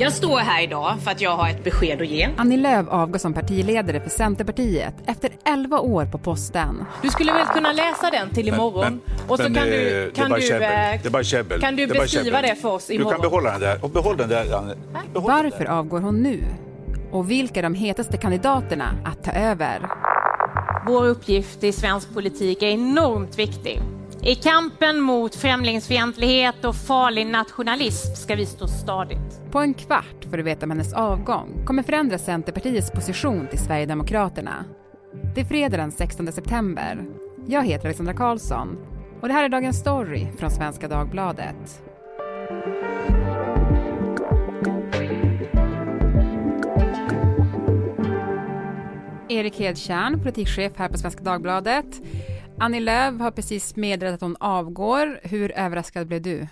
Jag 0.00 0.12
står 0.12 0.38
här 0.38 0.62
idag 0.62 0.94
för 1.04 1.10
att 1.10 1.20
jag 1.20 1.36
har 1.36 1.48
ett 1.48 1.64
besked 1.64 2.00
att 2.02 2.06
ge. 2.08 2.28
Annie 2.36 2.56
Lööf 2.56 2.86
avgår 2.88 3.18
som 3.18 3.34
partiledare 3.34 4.00
för 4.00 4.10
Centerpartiet 4.10 4.94
efter 5.06 5.30
11 5.44 5.80
år 5.80 6.04
på 6.06 6.18
posten. 6.18 6.84
Du 7.02 7.08
skulle 7.10 7.32
väl 7.32 7.46
kunna 7.46 7.72
läsa 7.72 8.10
den 8.10 8.30
till 8.30 8.48
imorgon? 8.48 8.80
Men, 8.84 9.00
och 9.28 9.36
så 9.36 9.42
men, 9.42 9.54
kan 9.54 9.62
eh, 9.64 9.70
du, 9.70 9.78
det 10.04 10.10
kan 10.14 10.30
du, 10.30 10.40
käbbel. 10.42 10.62
eh, 10.62 11.02
Det 11.02 11.06
är 11.06 11.10
bara 11.10 11.22
käbbel. 11.24 11.60
kan 11.60 11.76
du 11.76 11.86
Det 11.86 11.94
beskriva 11.94 12.24
käbbel. 12.24 12.42
det 12.42 12.56
för 12.60 12.68
oss 12.68 12.86
Du 12.86 12.94
imorgon? 12.94 13.12
kan 13.12 13.20
behålla 13.20 13.50
den 13.50 13.60
där. 13.60 13.84
Och 13.84 13.90
behåll 13.90 14.16
den 14.16 14.28
där, 14.28 14.54
Anne. 14.56 14.74
Behåll 15.12 15.32
den 15.32 15.50
Varför 15.50 15.64
avgår 15.64 16.00
hon 16.00 16.22
nu? 16.22 16.44
Och 17.12 17.30
vilka 17.30 17.58
är 17.60 17.62
de 17.62 17.74
hetaste 17.74 18.16
kandidaterna 18.16 18.90
att 19.04 19.24
ta 19.24 19.32
över? 19.32 19.80
Vår 20.86 21.04
uppgift 21.06 21.64
i 21.64 21.72
svensk 21.72 22.14
politik 22.14 22.62
är 22.62 22.66
enormt 22.68 23.38
viktig. 23.38 23.80
I 24.22 24.34
kampen 24.34 25.00
mot 25.00 25.34
främlingsfientlighet 25.34 26.64
och 26.64 26.76
farlig 26.76 27.26
nationalism 27.26 28.14
ska 28.14 28.34
vi 28.34 28.46
stå 28.46 28.66
stadigt. 28.66 29.40
På 29.50 29.58
en 29.58 29.74
kvart 29.74 30.24
får 30.30 30.36
du 30.36 30.42
veta 30.42 30.66
om 30.66 30.70
hennes 30.70 30.92
avgång 30.92 31.64
kommer 31.66 31.82
förändra 31.82 32.18
Centerpartiets 32.18 32.90
position 32.90 33.46
till 33.50 33.58
Sverigedemokraterna. 33.58 34.64
Det 35.34 35.40
är 35.40 35.44
fredag 35.44 35.76
den 35.76 35.92
16 35.92 36.32
september. 36.32 37.04
Jag 37.46 37.66
heter 37.66 37.86
Alexandra 37.86 38.14
Karlsson 38.14 38.78
och 39.20 39.28
det 39.28 39.34
här 39.34 39.44
är 39.44 39.48
Dagens 39.48 39.78
Story 39.78 40.26
från 40.38 40.50
Svenska 40.50 40.88
Dagbladet. 40.88 41.82
Erik 49.28 49.58
Hedtjärn, 49.58 50.22
politikchef 50.22 50.72
här 50.76 50.88
på 50.88 50.98
Svenska 50.98 51.22
Dagbladet. 51.22 51.86
Annie 52.62 52.80
Lööf 52.80 53.20
har 53.20 53.30
precis 53.30 53.76
meddelat 53.76 54.14
att 54.14 54.20
hon 54.20 54.36
avgår. 54.40 55.20
Hur 55.22 55.52
överraskad 55.52 56.06
blev 56.06 56.22
du? 56.22 56.46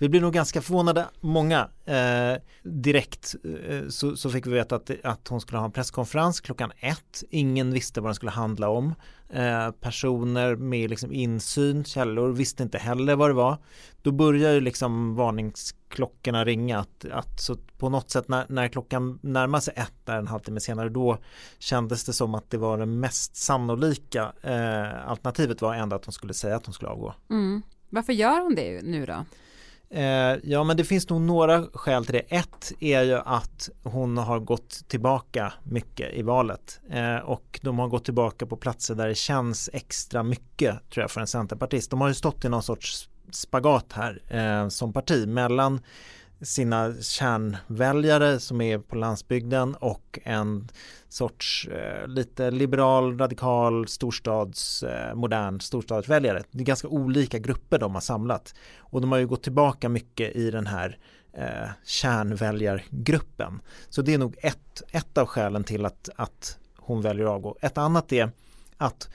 Vi 0.00 0.08
blev 0.08 0.22
nog 0.22 0.32
ganska 0.32 0.62
förvånade, 0.62 1.08
många. 1.20 1.68
Eh, 1.84 2.42
direkt 2.62 3.34
eh, 3.68 3.88
så, 3.88 4.16
så, 4.16 4.30
fick 4.30 4.46
vi 4.46 4.50
veta 4.50 4.76
att, 4.76 4.90
att 5.04 5.28
hon 5.28 5.40
skulle 5.40 5.58
ha 5.58 5.64
en 5.64 5.72
presskonferens 5.72 6.40
klockan 6.40 6.72
ett. 6.78 7.24
Ingen 7.30 7.72
visste 7.72 8.00
vad 8.00 8.08
den 8.08 8.14
skulle 8.14 8.30
handla 8.30 8.68
om. 8.68 8.94
Eh, 9.28 9.70
personer 9.70 10.56
med 10.56 10.90
liksom 10.90 11.12
insyn, 11.12 11.84
källor 11.84 12.32
visste 12.32 12.62
inte 12.62 12.78
heller 12.78 13.16
vad 13.16 13.30
det 13.30 13.34
var. 13.34 13.58
Då 14.02 14.12
börjar 14.12 14.52
ju 14.52 14.60
liksom 14.60 15.14
varningsklockorna 15.14 16.44
ringa. 16.44 16.78
Att, 16.78 17.04
att 17.12 17.40
så 17.40 17.56
på 17.78 17.88
något 17.88 18.10
sätt 18.10 18.28
när, 18.28 18.46
när 18.48 18.68
klockan 18.68 19.18
närmar 19.22 19.60
sig 19.60 19.74
ett, 19.76 19.94
där 20.04 20.18
en 20.18 20.26
halvtimme 20.26 20.60
senare, 20.60 20.88
då 20.88 21.18
kändes 21.58 22.04
det 22.04 22.12
som 22.12 22.34
att 22.34 22.50
det 22.50 22.58
var 22.58 22.78
det 22.78 22.86
mest 22.86 23.36
sannolika 23.36 24.32
eh, 24.42 25.08
alternativet 25.08 25.62
var 25.62 25.74
ändå 25.74 25.96
att 25.96 26.04
hon 26.04 26.12
skulle 26.12 26.34
säga 26.34 26.56
att 26.56 26.66
hon 26.66 26.72
skulle 26.72 26.90
avgå. 26.90 27.14
Mm. 27.30 27.62
Varför 27.88 28.12
gör 28.12 28.40
hon 28.40 28.54
det 28.54 28.82
nu 28.82 29.06
då? 29.06 29.24
Eh, 29.94 30.36
ja 30.42 30.64
men 30.64 30.76
det 30.76 30.84
finns 30.84 31.08
nog 31.08 31.20
några 31.20 31.66
skäl 31.74 32.04
till 32.04 32.14
det. 32.14 32.36
Ett 32.36 32.72
är 32.80 33.02
ju 33.02 33.14
att 33.14 33.68
hon 33.82 34.18
har 34.18 34.40
gått 34.40 34.88
tillbaka 34.88 35.52
mycket 35.64 36.14
i 36.14 36.22
valet 36.22 36.80
eh, 36.90 37.16
och 37.16 37.60
de 37.62 37.78
har 37.78 37.88
gått 37.88 38.04
tillbaka 38.04 38.46
på 38.46 38.56
platser 38.56 38.94
där 38.94 39.08
det 39.08 39.14
känns 39.14 39.70
extra 39.72 40.22
mycket 40.22 40.90
tror 40.90 41.02
jag 41.02 41.10
för 41.10 41.20
en 41.20 41.26
centerpartist. 41.26 41.90
De 41.90 42.00
har 42.00 42.08
ju 42.08 42.14
stått 42.14 42.44
i 42.44 42.48
någon 42.48 42.62
sorts 42.62 43.08
spagat 43.30 43.92
här 43.92 44.22
eh, 44.28 44.68
som 44.68 44.92
parti 44.92 45.28
mellan 45.28 45.80
sina 46.42 46.94
kärnväljare 47.02 48.40
som 48.40 48.60
är 48.60 48.78
på 48.78 48.96
landsbygden 48.96 49.74
och 49.74 50.18
en 50.22 50.68
sorts 51.08 51.68
eh, 51.68 52.08
lite 52.08 52.50
liberal, 52.50 53.18
radikal, 53.18 53.88
storstads, 53.88 54.82
eh, 54.82 55.14
modern 55.14 55.60
storstadsväljare. 55.60 56.42
Det 56.50 56.60
är 56.60 56.64
ganska 56.64 56.88
olika 56.88 57.38
grupper 57.38 57.78
de 57.78 57.94
har 57.94 58.00
samlat 58.00 58.54
och 58.78 59.00
de 59.00 59.12
har 59.12 59.18
ju 59.18 59.26
gått 59.26 59.42
tillbaka 59.42 59.88
mycket 59.88 60.36
i 60.36 60.50
den 60.50 60.66
här 60.66 60.98
eh, 61.32 61.68
kärnväljargruppen. 61.84 63.60
Så 63.88 64.02
det 64.02 64.14
är 64.14 64.18
nog 64.18 64.36
ett, 64.38 64.82
ett 64.90 65.18
av 65.18 65.26
skälen 65.26 65.64
till 65.64 65.86
att, 65.86 66.08
att 66.16 66.58
hon 66.76 67.02
väljer 67.02 67.24
att 67.24 67.30
avgå. 67.30 67.56
Ett 67.60 67.78
annat 67.78 68.12
är 68.12 68.30
att 68.76 69.08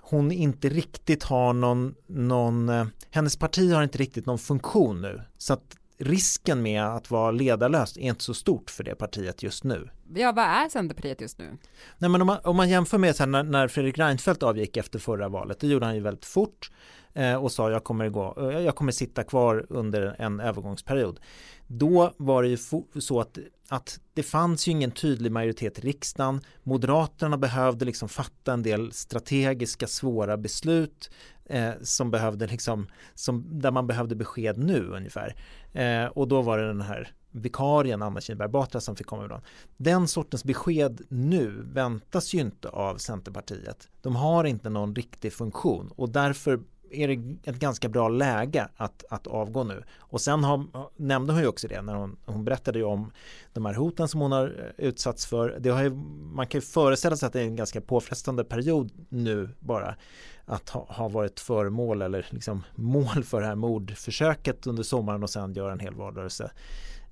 hon 0.00 0.32
inte 0.32 0.68
riktigt 0.68 1.22
har 1.22 1.52
någon, 1.52 1.94
någon 2.06 2.68
eh, 2.68 2.86
hennes 3.10 3.36
parti 3.36 3.72
har 3.72 3.82
inte 3.82 3.98
riktigt 3.98 4.26
någon 4.26 4.38
funktion 4.38 5.00
nu. 5.00 5.22
Så 5.38 5.52
att 5.52 5.76
risken 5.98 6.62
med 6.62 6.84
att 6.84 7.10
vara 7.10 7.30
ledarlös 7.30 7.96
är 7.96 8.00
inte 8.00 8.24
så 8.24 8.34
stort 8.34 8.70
för 8.70 8.84
det 8.84 8.94
partiet 8.94 9.42
just 9.42 9.64
nu. 9.64 9.90
Ja, 10.14 10.32
vad 10.32 10.44
är 10.44 10.68
Centerpartiet 10.68 11.20
just 11.20 11.38
nu? 11.38 11.58
Nej, 11.98 12.10
men 12.10 12.20
om 12.20 12.26
man, 12.26 12.38
om 12.44 12.56
man 12.56 12.68
jämför 12.68 12.98
med 12.98 13.16
så 13.16 13.26
när, 13.26 13.42
när 13.42 13.68
Fredrik 13.68 13.98
Reinfeldt 13.98 14.42
avgick 14.42 14.76
efter 14.76 14.98
förra 14.98 15.28
valet, 15.28 15.60
det 15.60 15.66
gjorde 15.66 15.86
han 15.86 15.94
ju 15.94 16.00
väldigt 16.00 16.24
fort 16.24 16.70
eh, 17.12 17.34
och 17.34 17.52
sa 17.52 17.70
jag 17.70 17.84
kommer, 17.84 18.08
gå, 18.08 18.50
eh, 18.50 18.60
jag 18.60 18.76
kommer 18.76 18.92
sitta 18.92 19.24
kvar 19.24 19.66
under 19.68 20.16
en 20.18 20.40
övergångsperiod. 20.40 21.20
Då 21.66 22.12
var 22.16 22.42
det 22.42 22.48
ju 22.48 22.56
så 23.00 23.20
att, 23.20 23.38
att 23.68 24.00
det 24.14 24.22
fanns 24.22 24.68
ju 24.68 24.72
ingen 24.72 24.90
tydlig 24.90 25.32
majoritet 25.32 25.78
i 25.78 25.82
riksdagen. 25.82 26.40
Moderaterna 26.62 27.36
behövde 27.36 27.84
liksom 27.84 28.08
fatta 28.08 28.52
en 28.52 28.62
del 28.62 28.92
strategiska 28.92 29.86
svåra 29.86 30.36
beslut 30.36 31.10
eh, 31.46 31.72
som 31.82 32.10
behövde 32.10 32.46
liksom, 32.46 32.86
som, 33.14 33.60
där 33.60 33.70
man 33.70 33.86
behövde 33.86 34.16
besked 34.16 34.58
nu 34.58 34.86
ungefär. 34.86 35.36
Eh, 35.72 36.04
och 36.04 36.28
då 36.28 36.42
var 36.42 36.58
det 36.58 36.66
den 36.66 36.80
här 36.80 37.08
vikarien 37.30 38.02
Anna 38.02 38.20
Kinberg 38.20 38.48
Batra 38.48 38.80
som 38.80 38.96
fick 38.96 39.06
komma 39.06 39.24
ibland. 39.24 39.42
Den 39.76 40.08
sortens 40.08 40.44
besked 40.44 41.00
nu 41.08 41.62
väntas 41.72 42.34
ju 42.34 42.40
inte 42.40 42.68
av 42.68 42.96
Centerpartiet. 42.96 43.88
De 44.02 44.16
har 44.16 44.44
inte 44.44 44.70
någon 44.70 44.94
riktig 44.94 45.32
funktion 45.32 45.92
och 45.96 46.08
därför 46.08 46.60
är 46.94 47.08
det 47.08 47.50
ett 47.50 47.58
ganska 47.58 47.88
bra 47.88 48.08
läge 48.08 48.68
att, 48.76 49.04
att 49.10 49.26
avgå 49.26 49.64
nu. 49.64 49.84
Och 49.98 50.20
sen 50.20 50.44
har, 50.44 50.66
nämnde 50.96 51.32
hon 51.32 51.42
ju 51.42 51.48
också 51.48 51.68
det 51.68 51.82
när 51.82 51.94
hon, 51.94 52.16
hon 52.26 52.44
berättade 52.44 52.78
ju 52.78 52.84
om 52.84 53.12
de 53.52 53.66
här 53.66 53.74
hoten 53.74 54.08
som 54.08 54.20
hon 54.20 54.32
har 54.32 54.74
eh, 54.78 54.86
utsatts 54.86 55.26
för. 55.26 55.56
Det 55.60 55.70
har 55.70 55.82
ju, 55.82 55.90
man 56.34 56.46
kan 56.46 56.60
ju 56.60 56.66
föreställa 56.66 57.16
sig 57.16 57.26
att 57.26 57.32
det 57.32 57.40
är 57.40 57.44
en 57.44 57.56
ganska 57.56 57.80
påfrestande 57.80 58.44
period 58.44 58.90
nu 59.08 59.48
bara 59.58 59.96
att 60.44 60.70
ha, 60.70 60.86
ha 60.88 61.08
varit 61.08 61.40
föremål 61.40 62.02
eller 62.02 62.26
liksom 62.30 62.62
mål 62.74 63.24
för 63.24 63.40
det 63.40 63.46
här 63.46 63.54
mordförsöket 63.54 64.66
under 64.66 64.82
sommaren 64.82 65.22
och 65.22 65.30
sen 65.30 65.52
göra 65.52 65.72
en 65.72 65.80
hel 65.80 65.94
valrörelse. 65.94 66.50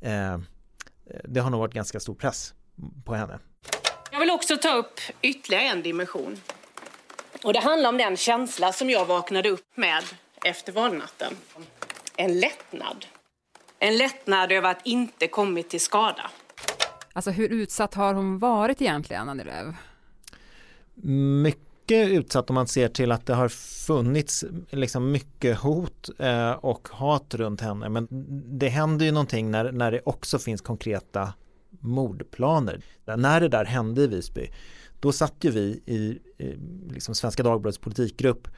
Eh, 0.00 0.38
det 1.24 1.40
har 1.40 1.50
nog 1.50 1.60
varit 1.60 1.74
ganska 1.74 2.00
stor 2.00 2.14
press 2.14 2.54
på 3.04 3.14
henne. 3.14 3.38
Jag 4.12 4.20
vill 4.20 4.30
också 4.30 4.56
ta 4.56 4.76
upp 4.76 5.00
ytterligare 5.22 5.64
en 5.64 5.82
dimension. 5.82 6.36
Och 7.44 7.52
det 7.52 7.60
handlar 7.60 7.88
om 7.88 7.96
den 7.96 8.16
känsla 8.16 8.72
som 8.72 8.90
jag 8.90 9.06
vaknade 9.06 9.48
upp 9.48 9.76
med 9.76 10.02
efter 10.44 10.72
valnatten. 10.72 11.32
En 12.16 12.40
lättnad. 12.40 13.06
En 13.78 13.96
lättnad 13.96 14.52
över 14.52 14.70
att 14.70 14.86
inte 14.86 15.26
kommit 15.28 15.70
till 15.70 15.80
skada. 15.80 16.30
Alltså 17.12 17.30
hur 17.30 17.48
utsatt 17.48 17.94
har 17.94 18.14
hon 18.14 18.38
varit 18.38 18.82
egentligen, 18.82 19.28
Annie 19.28 19.44
Lööf? 19.44 19.74
Mycket 21.42 22.08
utsatt 22.08 22.50
om 22.50 22.54
man 22.54 22.66
ser 22.66 22.88
till 22.88 23.12
att 23.12 23.26
det 23.26 23.34
har 23.34 23.48
funnits 23.86 24.44
liksom 24.70 25.10
mycket 25.10 25.58
hot 25.58 26.10
eh, 26.18 26.50
och 26.50 26.88
hat 26.88 27.34
runt 27.34 27.60
henne. 27.60 27.88
Men 27.88 28.08
det 28.58 28.68
händer 28.68 29.06
ju 29.06 29.12
någonting 29.12 29.50
när, 29.50 29.72
när 29.72 29.92
det 29.92 30.00
också 30.04 30.38
finns 30.38 30.60
konkreta 30.60 31.32
mordplaner. 31.80 32.80
När 33.04 33.40
det 33.40 33.48
där 33.48 33.64
hände 33.64 34.02
i 34.02 34.06
Visby 34.06 34.50
då 35.02 35.12
satt 35.12 35.34
ju 35.40 35.50
vi 35.50 35.82
i, 35.86 36.18
liksom 36.90 37.14
Svenska 37.14 37.42
Dagbladets 37.42 37.78
politikgrupp 37.78 38.48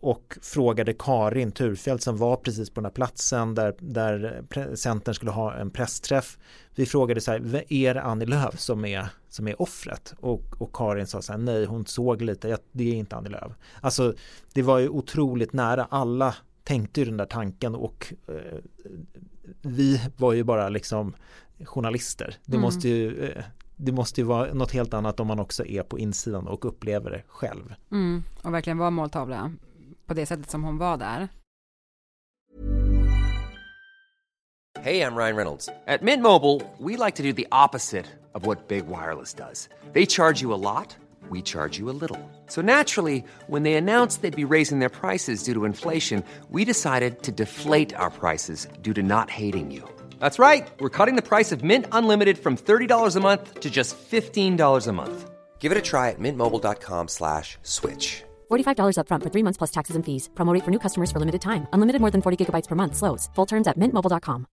och 0.00 0.38
frågade 0.42 0.92
Karin 0.92 1.52
Turfjell 1.52 2.00
som 2.00 2.16
var 2.16 2.36
precis 2.36 2.70
på 2.70 2.80
den 2.80 2.84
här 2.84 2.92
platsen 2.92 3.54
där, 3.54 3.74
där 3.78 4.42
Centern 4.74 5.14
skulle 5.14 5.30
ha 5.30 5.54
en 5.54 5.70
pressträff. 5.70 6.38
Vi 6.74 6.86
frågade 6.86 7.20
så 7.20 7.30
här, 7.30 7.72
är 7.72 7.94
det 7.94 8.02
Annie 8.02 8.26
Lööf 8.26 8.60
som 8.60 8.84
är, 8.84 9.08
som 9.28 9.48
är 9.48 9.62
offret? 9.62 10.14
Och, 10.20 10.62
och 10.62 10.74
Karin 10.74 11.06
sa 11.06 11.22
så 11.22 11.32
här, 11.32 11.38
nej 11.38 11.64
hon 11.64 11.86
såg 11.86 12.22
lite, 12.22 12.48
ja, 12.48 12.58
det 12.72 12.90
är 12.90 12.94
inte 12.94 13.16
Annie 13.16 13.30
Lööf. 13.30 13.52
Alltså 13.80 14.14
det 14.52 14.62
var 14.62 14.78
ju 14.78 14.88
otroligt 14.88 15.52
nära, 15.52 15.86
alla 15.90 16.34
tänkte 16.64 17.00
ju 17.00 17.06
den 17.06 17.16
där 17.16 17.26
tanken 17.26 17.74
och 17.74 18.14
eh, 18.28 18.58
vi 19.62 20.00
var 20.16 20.32
ju 20.32 20.44
bara 20.44 20.68
liksom 20.68 21.14
journalister. 21.64 22.36
Det 22.44 22.56
mm. 22.56 22.62
måste 22.62 22.88
ju 22.88 23.24
eh, 23.24 23.44
det 23.76 23.92
måste 23.92 24.20
ju 24.20 24.26
vara 24.26 24.54
något 24.54 24.72
helt 24.72 24.94
annat 24.94 25.20
om 25.20 25.26
man 25.26 25.38
också 25.38 25.66
är 25.66 25.82
på 25.82 25.98
insidan 25.98 26.46
och 26.46 26.64
upplever 26.64 27.10
det 27.10 27.22
själv. 27.28 27.74
Mm, 27.92 28.24
och 28.42 28.54
verkligen 28.54 28.78
vara 28.78 28.90
måltavla 28.90 29.52
på 30.06 30.14
det 30.14 30.26
sättet 30.26 30.50
som 30.50 30.64
hon 30.64 30.78
var 30.78 30.96
där. 30.96 31.28
Hej, 34.80 34.96
jag 34.96 35.16
Ryan 35.16 35.36
Reynolds. 35.36 35.68
At 35.86 36.02
Mint 36.02 36.22
Mobile, 36.22 36.60
we 36.78 36.96
like 36.96 37.16
to 37.16 37.22
do 37.22 37.32
the 37.32 37.46
opposite 37.50 38.06
of 38.34 38.46
what 38.46 38.68
Big 38.68 38.86
Wireless 38.86 39.34
does. 39.34 39.68
They 39.92 40.06
charge 40.06 40.42
you 40.42 40.54
a 40.54 40.60
lot, 40.76 40.96
we 41.30 41.42
charge 41.42 41.78
you 41.78 41.90
a 41.90 41.96
little. 42.00 42.20
So 42.48 42.62
naturally, 42.62 43.24
when 43.48 43.62
they 43.62 43.74
announced 43.74 44.22
they'd 44.22 44.48
be 44.48 44.54
raising 44.54 44.78
their 44.80 44.90
prices 44.90 45.42
due 45.42 45.54
to 45.54 45.64
inflation, 45.64 46.22
we 46.50 46.64
decided 46.64 47.22
to 47.22 47.32
deflate 47.32 47.96
our 47.96 48.10
prices 48.10 48.68
due 48.82 48.94
to 48.94 49.02
not 49.02 49.30
hating 49.30 49.72
you. 49.72 49.95
That's 50.20 50.38
right. 50.38 50.68
We're 50.78 50.96
cutting 50.98 51.16
the 51.16 51.28
price 51.30 51.50
of 51.50 51.64
Mint 51.64 51.86
Unlimited 51.90 52.38
from 52.38 52.56
$30 52.56 53.16
a 53.16 53.20
month 53.20 53.60
to 53.60 53.70
just 53.70 53.96
$15 53.98 54.86
a 54.86 54.92
month. 54.92 55.30
Give 55.58 55.72
it 55.72 55.78
a 55.78 55.82
try 55.82 56.10
at 56.10 56.20
mintmobile.com 56.20 57.08
slash 57.08 57.58
switch. 57.62 58.22
$45 58.50 58.98
upfront 59.00 59.22
for 59.24 59.30
three 59.30 59.42
months 59.42 59.58
plus 59.58 59.72
taxes 59.72 59.96
and 59.96 60.04
fees. 60.06 60.30
Promote 60.36 60.62
for 60.62 60.70
new 60.70 60.78
customers 60.78 61.10
for 61.10 61.18
limited 61.18 61.40
time. 61.40 61.66
Unlimited 61.72 62.00
more 62.00 62.12
than 62.12 62.22
40 62.22 62.36
gigabytes 62.44 62.68
per 62.68 62.76
month. 62.76 62.94
Slows. 62.94 63.28
Full 63.34 63.46
terms 63.46 63.66
at 63.66 63.76
mintmobile.com. 63.76 64.46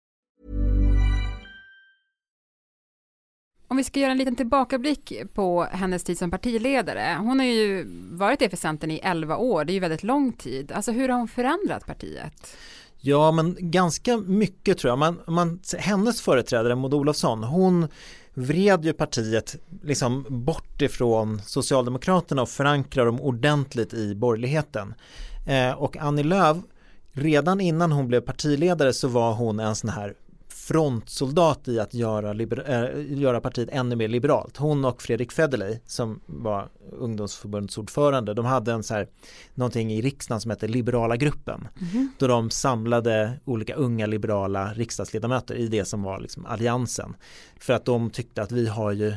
Om 3.67 3.77
vi 3.77 3.83
ska 3.83 3.99
göra 3.99 4.11
en 4.11 4.17
liten 4.17 4.35
tillbakablick 4.35 5.13
på 5.33 5.63
hennes 5.63 6.03
tid 6.03 6.17
som 6.17 6.31
partiledare. 6.31 7.17
Hon 7.19 7.39
har 7.39 7.45
ju 7.45 7.85
varit 8.11 8.39
det 8.39 8.49
för 8.49 8.57
Centern 8.57 8.91
i 8.91 8.99
11 9.03 9.37
år, 9.37 9.65
det 9.65 9.71
är 9.71 9.73
ju 9.73 9.79
väldigt 9.79 10.03
lång 10.03 10.33
tid. 10.33 10.71
Alltså 10.71 10.91
hur 10.91 11.09
har 11.09 11.17
hon 11.17 11.27
förändrat 11.27 11.85
partiet? 11.85 12.57
Ja, 13.05 13.31
men 13.31 13.55
ganska 13.59 14.17
mycket 14.17 14.77
tror 14.77 14.91
jag. 14.91 14.99
Man, 14.99 15.19
man, 15.27 15.59
hennes 15.77 16.21
företrädare 16.21 16.75
Maud 16.75 16.93
Olofsson, 16.93 17.43
hon 17.43 17.87
vred 18.33 18.85
ju 18.85 18.93
partiet 18.93 19.55
liksom 19.83 20.25
bort 20.29 20.81
ifrån 20.81 21.41
Socialdemokraterna 21.45 22.41
och 22.41 22.49
förankrar 22.49 23.05
dem 23.05 23.21
ordentligt 23.21 23.93
i 23.93 24.15
borgerligheten. 24.15 24.93
Eh, 25.47 25.71
och 25.71 25.97
Annie 25.97 26.23
Lööf, 26.23 26.57
redan 27.13 27.61
innan 27.61 27.91
hon 27.91 28.07
blev 28.07 28.21
partiledare 28.21 28.93
så 28.93 29.07
var 29.07 29.33
hon 29.33 29.59
en 29.59 29.75
sån 29.75 29.89
här 29.89 30.13
frontsoldat 30.67 31.67
i 31.67 31.79
att 31.79 31.93
göra, 31.93 32.31
äh, 32.31 33.13
göra 33.21 33.41
partiet 33.41 33.69
ännu 33.71 33.95
mer 33.95 34.07
liberalt. 34.07 34.57
Hon 34.57 34.85
och 34.85 35.01
Fredrik 35.01 35.31
Federley 35.31 35.79
som 35.85 36.19
var 36.25 36.69
ungdomsförbundsordförande, 36.91 38.33
de 38.33 38.45
hade 38.45 38.71
en 38.71 38.83
så 38.83 38.93
här, 38.93 39.07
någonting 39.53 39.93
i 39.93 40.01
riksdagen 40.01 40.41
som 40.41 40.51
hette 40.51 40.67
Liberala 40.67 41.17
gruppen. 41.17 41.67
Mm. 41.93 42.11
Då 42.19 42.27
de 42.27 42.49
samlade 42.49 43.39
olika 43.45 43.75
unga 43.75 44.05
liberala 44.05 44.73
riksdagsledamöter 44.73 45.55
i 45.55 45.67
det 45.67 45.85
som 45.85 46.03
var 46.03 46.19
liksom 46.19 46.45
alliansen. 46.45 47.15
För 47.59 47.73
att 47.73 47.85
de 47.85 48.09
tyckte 48.09 48.41
att 48.41 48.51
vi 48.51 48.67
har 48.67 48.91
ju 48.91 49.13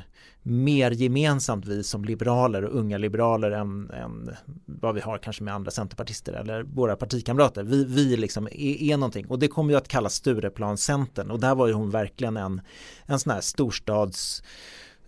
mer 0.48 0.90
gemensamt 0.90 1.66
vi 1.66 1.82
som 1.82 2.04
liberaler 2.04 2.64
och 2.64 2.78
unga 2.78 2.98
liberaler 2.98 3.50
än, 3.50 3.90
än 3.90 4.30
vad 4.66 4.94
vi 4.94 5.00
har 5.00 5.18
kanske 5.18 5.42
med 5.42 5.54
andra 5.54 5.70
centerpartister 5.70 6.32
eller 6.32 6.62
våra 6.62 6.96
partikamrater. 6.96 7.62
Vi, 7.62 7.84
vi 7.84 8.16
liksom 8.16 8.46
är, 8.46 8.82
är 8.82 8.96
någonting 8.96 9.26
och 9.26 9.38
det 9.38 9.48
kommer 9.48 9.70
ju 9.70 9.76
att 9.76 9.88
kallas 9.88 10.14
Stureplanscentern 10.14 11.30
och 11.30 11.40
där 11.40 11.54
var 11.54 11.66
ju 11.66 11.72
hon 11.72 11.90
verkligen 11.90 12.36
en, 12.36 12.60
en 13.06 13.18
sån 13.18 13.32
här 13.32 13.40
storstads 13.40 14.42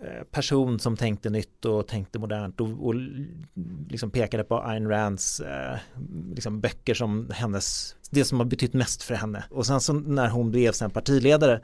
eh, 0.00 0.24
person 0.30 0.78
som 0.78 0.96
tänkte 0.96 1.30
nytt 1.30 1.64
och 1.64 1.86
tänkte 1.86 2.18
modernt 2.18 2.60
och, 2.60 2.86
och 2.86 2.94
liksom 3.88 4.10
pekade 4.10 4.44
på 4.44 4.62
Ayn 4.62 4.88
Rands 4.88 5.40
eh, 5.40 5.76
liksom 6.34 6.60
böcker 6.60 6.94
som 6.94 7.30
hennes, 7.34 7.96
det 8.10 8.24
som 8.24 8.38
har 8.38 8.46
betytt 8.46 8.74
mest 8.74 9.02
för 9.02 9.14
henne. 9.14 9.44
Och 9.50 9.66
sen 9.66 9.80
så 9.80 9.92
när 9.92 10.28
hon 10.28 10.50
blev 10.50 10.72
sen 10.72 10.90
partiledare 10.90 11.60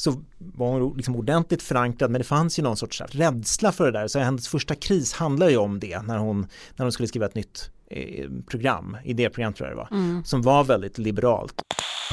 så 0.00 0.22
var 0.38 0.72
hon 0.72 0.96
liksom 0.96 1.16
ordentligt 1.16 1.62
förankrad 1.62 2.10
men 2.10 2.18
det 2.18 2.24
fanns 2.24 2.58
ju 2.58 2.62
någon 2.62 2.76
sorts 2.76 3.00
rädsla 3.00 3.72
för 3.72 3.92
det 3.92 3.98
där 3.98 4.08
så 4.08 4.18
hennes 4.18 4.48
första 4.48 4.74
kris 4.74 5.12
handlar 5.12 5.48
ju 5.48 5.56
om 5.56 5.80
det 5.80 6.02
när 6.02 6.18
hon, 6.18 6.46
när 6.76 6.84
hon 6.84 6.92
skulle 6.92 7.08
skriva 7.08 7.26
ett 7.26 7.34
nytt 7.34 7.70
eh, 7.90 8.30
program, 8.46 8.96
idéprogram 9.04 9.52
tror 9.52 9.68
jag 9.68 9.76
det 9.76 9.80
var, 9.80 9.88
mm. 9.90 10.24
som 10.24 10.42
var 10.42 10.64
väldigt 10.64 10.98
liberalt. 10.98 11.62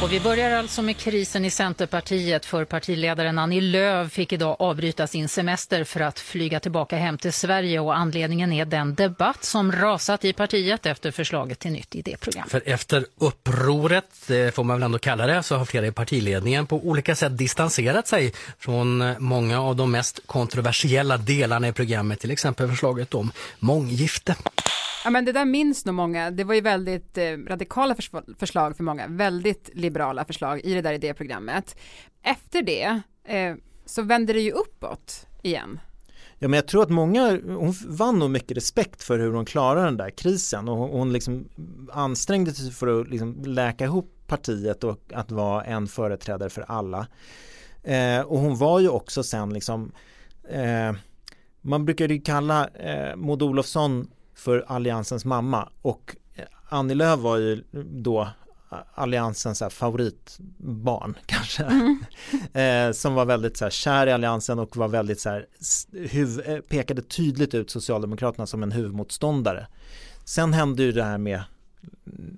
Och 0.02 0.12
vi 0.12 0.20
börjar 0.20 0.52
alltså 0.52 0.82
med 0.82 0.98
krisen 0.98 1.46
i 1.46 1.50
Centerpartiet 1.50 2.46
för 2.46 2.66
partiledaren 2.66 3.40
Annie 3.40 3.62
Lööf 3.62 4.12
fick 4.12 4.34
idag 4.34 4.56
avbryta 4.60 5.08
sin 5.08 5.30
semester 5.30 5.84
för 5.84 6.00
att 6.00 6.20
flyga 6.20 6.60
tillbaka 6.60 6.98
hem 6.98 7.18
till 7.18 7.34
Sverige 7.34 7.80
och 7.80 7.98
anledningen 7.98 8.54
är 8.54 8.66
den 8.66 8.96
debatt 8.96 9.44
som 9.44 9.72
rasat 9.72 10.26
i 10.26 10.34
partiet 10.34 10.86
efter 10.86 11.12
förslaget 11.12 11.60
till 11.60 11.72
nytt 11.72 11.96
idéprogram. 11.96 12.50
För 12.50 12.62
efter 12.66 13.06
upproret, 13.18 14.06
får 14.54 14.64
man 14.64 14.76
väl 14.76 14.84
ändå 14.84 15.00
kalla 15.00 15.28
det, 15.28 15.44
så 15.44 15.56
har 15.56 15.66
flera 15.66 15.88
i 15.88 15.92
partiledningen 15.92 16.68
på 16.68 16.76
olika 16.76 17.16
sätt 17.16 17.38
distanserat 17.38 18.08
sig 18.08 18.34
från 18.60 19.16
många 19.20 19.62
av 19.62 19.76
de 19.76 19.92
mest 19.92 20.20
kontroversiella 20.26 21.18
delarna 21.18 21.68
i 21.68 21.72
programmet, 21.72 22.20
till 22.20 22.32
exempel 22.32 22.70
förslaget 22.70 23.14
om 23.14 23.32
månggifte. 23.60 24.36
Ja 25.08 25.12
men 25.12 25.26
det 25.26 25.32
där 25.32 25.46
minns 25.46 25.86
nog 25.86 25.96
många. 25.96 26.32
Det 26.32 26.44
var 26.44 26.54
ju 26.54 26.62
väldigt 26.62 27.18
eh, 27.18 27.24
radikala 27.48 27.96
förs 27.96 28.12
förslag 28.40 28.78
för 28.78 28.84
många, 28.84 29.08
väldigt 29.08 29.70
liberala 29.88 30.26
förslag 30.26 30.62
i 30.64 30.74
det 30.74 30.82
där 30.82 30.94
idéprogrammet. 30.94 31.76
Efter 32.24 32.62
det 32.62 33.02
eh, 33.24 33.56
så 33.86 34.02
vände 34.02 34.34
det 34.34 34.42
ju 34.42 34.52
uppåt 34.52 35.28
igen. 35.44 35.80
Ja 36.40 36.48
men 36.48 36.58
jag 36.58 36.68
tror 36.68 36.84
att 36.84 36.90
många, 36.90 37.40
hon 37.46 37.74
vann 37.88 38.20
nog 38.20 38.30
mycket 38.30 38.58
respekt 38.58 39.04
för 39.04 39.20
hur 39.20 39.32
hon 39.32 39.46
klarade 39.46 39.86
den 39.86 39.98
där 39.98 40.10
krisen 40.10 40.70
och 40.70 40.78
hon 40.78 41.14
liksom 41.14 41.50
ansträngde 41.92 42.52
sig 42.52 42.72
för 42.72 43.02
att 43.02 43.10
liksom 43.10 43.44
läka 43.46 43.86
ihop 43.86 44.14
partiet 44.28 44.84
och 44.84 45.00
att 45.14 45.32
vara 45.32 45.64
en 45.64 45.88
företrädare 45.88 46.50
för 46.50 46.66
alla. 46.68 47.08
Eh, 47.84 48.22
och 48.22 48.40
hon 48.40 48.58
var 48.58 48.80
ju 48.80 48.90
också 48.90 49.24
sen 49.24 49.54
liksom 49.54 49.92
eh, 50.50 50.94
man 51.62 51.86
brukade 51.86 52.14
ju 52.14 52.22
kalla 52.22 52.68
eh, 52.68 53.16
Maud 53.16 53.42
Olofsson 53.42 54.08
för 54.36 54.66
Alliansens 54.68 55.26
mamma 55.26 55.70
och 55.82 56.16
Annie 56.70 56.96
Lööf 56.96 57.20
var 57.20 57.38
ju 57.38 57.64
då 57.86 58.28
Alliansens 58.94 59.64
favoritbarn 59.70 61.18
kanske 61.26 61.64
mm. 61.64 62.04
eh, 62.88 62.94
som 62.94 63.14
var 63.14 63.26
väldigt 63.26 63.58
så 63.58 63.66
här, 63.66 63.70
kär 63.70 64.08
i 64.08 64.12
Alliansen 64.12 64.60
och 64.60 64.78
var 64.78 64.88
väldigt 64.88 65.20
så 65.20 65.30
här, 65.30 65.46
huv, 65.92 66.40
eh, 66.40 66.60
pekade 66.60 67.02
tydligt 67.02 67.54
ut 67.54 67.70
Socialdemokraterna 67.70 68.48
som 68.48 68.64
en 68.64 68.72
huvudmotståndare. 68.72 69.68
Sen 70.26 70.54
hände 70.54 70.84
ju 70.84 70.92
det 70.92 71.04
här 71.04 71.18
med 71.18 71.44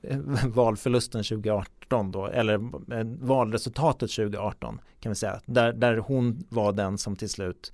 eh, 0.03 0.17
valförlusten 0.47 1.23
2018 1.23 2.11
då, 2.11 2.27
eller 2.27 2.53
eh, 2.93 3.05
valresultatet 3.19 4.11
2018 4.11 4.81
kan 4.99 5.11
vi 5.11 5.15
säga, 5.15 5.41
där, 5.45 5.73
där 5.73 5.97
hon 5.97 6.43
var 6.49 6.71
den 6.71 6.97
som 6.97 7.15
till 7.15 7.29
slut 7.29 7.73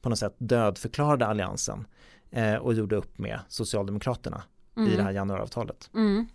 på 0.00 0.08
något 0.08 0.18
sätt 0.18 0.34
dödförklarade 0.38 1.26
alliansen 1.26 1.86
eh, 2.30 2.54
och 2.54 2.74
gjorde 2.74 2.96
upp 2.96 3.18
med 3.18 3.40
Socialdemokraterna 3.48 4.42
mm. 4.76 4.92
i 4.92 4.96
det 4.96 5.02
här 5.02 5.12
januariavtalet. 5.12 5.90
Mm. 5.94 6.26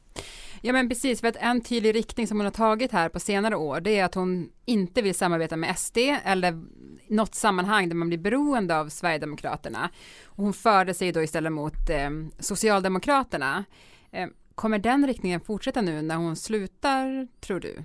Ja 0.63 0.73
men 0.73 0.89
precis, 0.89 1.21
för 1.21 1.27
att 1.27 1.35
en 1.35 1.61
tydlig 1.61 1.95
riktning 1.95 2.27
som 2.27 2.37
hon 2.37 2.45
har 2.45 2.51
tagit 2.51 2.91
här 2.91 3.09
på 3.09 3.19
senare 3.19 3.55
år 3.55 3.81
det 3.81 3.99
är 3.99 4.05
att 4.05 4.15
hon 4.15 4.49
inte 4.65 5.01
vill 5.01 5.15
samarbeta 5.15 5.57
med 5.57 5.79
SD 5.79 5.97
eller 6.25 6.63
något 7.07 7.35
sammanhang 7.35 7.89
där 7.89 7.95
man 7.95 8.07
blir 8.07 8.17
beroende 8.17 8.79
av 8.79 8.89
Sverigedemokraterna. 8.89 9.89
Och 10.25 10.43
hon 10.43 10.53
förde 10.53 10.93
sig 10.93 11.11
då 11.11 11.23
istället 11.23 11.51
mot 11.51 11.89
eh, 11.89 12.09
Socialdemokraterna. 12.39 13.63
Eh, 14.11 14.27
kommer 14.55 14.79
den 14.79 15.07
riktningen 15.07 15.41
fortsätta 15.41 15.81
nu 15.81 16.01
när 16.01 16.15
hon 16.15 16.35
slutar, 16.35 17.27
tror 17.39 17.59
du? 17.59 17.83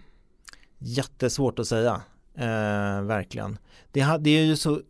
Jättesvårt 0.79 1.59
att 1.59 1.67
säga, 1.67 2.03
eh, 2.35 3.03
verkligen. 3.03 3.59
Det, 3.93 4.19
det 4.21 4.31
är 4.31 4.45
ju 4.45 4.57
så 4.57 4.81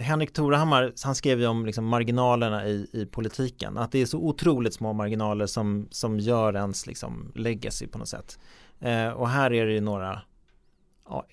Henrik 0.00 0.32
Torehammar, 0.32 0.92
han 1.04 1.14
skrev 1.14 1.40
ju 1.40 1.46
om 1.46 1.66
liksom 1.66 1.86
marginalerna 1.86 2.66
i, 2.66 2.88
i 2.92 3.06
politiken. 3.06 3.78
Att 3.78 3.92
det 3.92 3.98
är 3.98 4.06
så 4.06 4.18
otroligt 4.18 4.74
små 4.74 4.92
marginaler 4.92 5.46
som, 5.46 5.88
som 5.90 6.18
gör 6.18 6.56
ens 6.56 6.86
liksom 6.86 7.32
legacy 7.34 7.86
på 7.86 7.98
något 7.98 8.08
sätt. 8.08 8.38
Eh, 8.80 9.08
och 9.08 9.28
här 9.28 9.52
är 9.52 9.66
det 9.66 9.72
ju 9.72 9.80
några, 9.80 10.22
ja, 11.08 11.26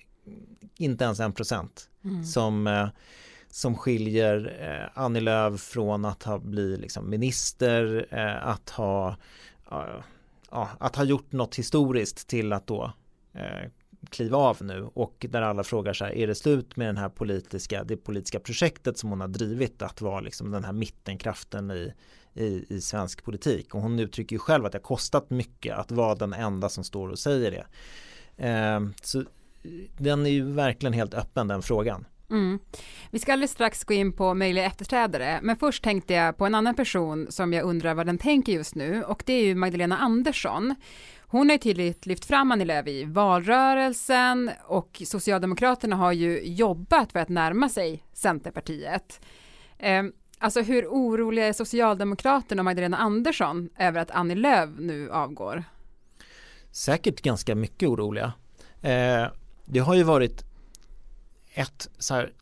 inte 0.76 1.04
ens 1.04 1.20
en 1.20 1.32
procent 1.32 1.90
mm. 2.04 2.24
som, 2.24 2.66
eh, 2.66 2.88
som 3.48 3.76
skiljer 3.76 4.56
eh, 4.60 5.02
Annie 5.02 5.20
Lööf 5.20 5.60
från 5.60 6.04
att 6.04 6.22
ha 6.22 6.38
blivit 6.38 6.80
liksom 6.80 7.10
minister, 7.10 8.06
eh, 8.10 8.48
att 8.48 8.70
ha 8.70 9.16
ja, 10.50 10.68
att 10.78 10.96
ha 10.96 11.04
gjort 11.04 11.32
något 11.32 11.56
historiskt 11.56 12.28
till 12.28 12.52
att 12.52 12.66
då 12.66 12.92
eh, 13.32 13.70
kliva 14.10 14.36
av 14.36 14.58
nu 14.60 14.88
och 14.94 15.26
där 15.30 15.42
alla 15.42 15.64
frågar 15.64 15.92
så 15.92 16.04
här, 16.04 16.12
är 16.12 16.26
det 16.26 16.34
slut 16.34 16.76
med 16.76 16.88
den 16.88 16.96
här 16.96 17.08
politiska, 17.08 17.84
det 17.84 17.96
politiska 17.96 18.40
projektet 18.40 18.98
som 18.98 19.10
hon 19.10 19.20
har 19.20 19.28
drivit 19.28 19.82
att 19.82 20.00
vara 20.00 20.20
liksom 20.20 20.50
den 20.50 20.64
här 20.64 20.72
mittenkraften 20.72 21.70
i, 21.70 21.92
i, 22.34 22.64
i 22.68 22.80
svensk 22.80 23.24
politik 23.24 23.74
och 23.74 23.80
hon 23.80 23.98
uttrycker 23.98 24.36
ju 24.36 24.40
själv 24.40 24.66
att 24.66 24.72
det 24.72 24.78
har 24.78 24.82
kostat 24.82 25.30
mycket 25.30 25.78
att 25.78 25.90
vara 25.90 26.14
den 26.14 26.32
enda 26.32 26.68
som 26.68 26.84
står 26.84 27.08
och 27.08 27.18
säger 27.18 27.50
det. 27.50 27.66
Eh, 28.48 28.80
så 29.02 29.24
den 29.98 30.26
är 30.26 30.30
ju 30.30 30.52
verkligen 30.52 30.92
helt 30.92 31.14
öppen 31.14 31.48
den 31.48 31.62
frågan. 31.62 32.06
Mm. 32.30 32.58
Vi 33.10 33.18
ska 33.18 33.32
alldeles 33.32 33.50
strax 33.50 33.84
gå 33.84 33.94
in 33.94 34.12
på 34.12 34.34
möjliga 34.34 34.64
efterträdare, 34.64 35.40
men 35.42 35.56
först 35.56 35.84
tänkte 35.84 36.14
jag 36.14 36.36
på 36.36 36.46
en 36.46 36.54
annan 36.54 36.74
person 36.74 37.26
som 37.30 37.52
jag 37.52 37.64
undrar 37.64 37.94
vad 37.94 38.06
den 38.06 38.18
tänker 38.18 38.52
just 38.52 38.74
nu 38.74 39.02
och 39.02 39.22
det 39.26 39.32
är 39.32 39.44
ju 39.44 39.54
Magdalena 39.54 39.98
Andersson. 39.98 40.74
Hon 41.28 41.48
har 41.48 41.54
ju 41.54 41.58
tydligt 41.58 42.06
lyft 42.06 42.24
fram 42.24 42.52
Annie 42.52 42.64
Lööf 42.64 42.86
i 42.86 43.04
valrörelsen 43.04 44.50
och 44.66 45.02
Socialdemokraterna 45.06 45.96
har 45.96 46.12
ju 46.12 46.40
jobbat 46.42 47.12
för 47.12 47.18
att 47.18 47.28
närma 47.28 47.68
sig 47.68 48.02
Centerpartiet. 48.12 49.20
Eh, 49.78 50.02
alltså 50.38 50.60
hur 50.60 50.86
oroliga 50.86 51.46
är 51.46 51.52
Socialdemokraterna 51.52 52.60
och 52.60 52.64
Magdalena 52.64 52.96
Andersson 52.96 53.68
över 53.78 54.00
att 54.00 54.10
Annie 54.10 54.34
Lööf 54.34 54.70
nu 54.78 55.10
avgår? 55.10 55.64
Säkert 56.70 57.22
ganska 57.22 57.54
mycket 57.54 57.88
oroliga. 57.88 58.32
Eh, 58.80 59.26
det 59.64 59.78
har 59.78 59.94
ju 59.94 60.02
varit 60.02 60.44
ett 61.54 61.88
så 61.98 62.14
här, 62.14 62.32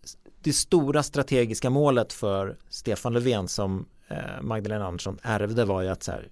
det 0.40 0.52
stora 0.52 1.02
strategiska 1.02 1.70
målet 1.70 2.12
för 2.12 2.56
Stefan 2.68 3.12
Löfven 3.12 3.48
som 3.48 3.86
eh, 4.08 4.42
Magdalena 4.42 4.86
Andersson 4.86 5.18
ärvde 5.22 5.64
var 5.64 5.82
ju 5.82 5.88
att 5.88 6.02
så 6.02 6.12
här, 6.12 6.28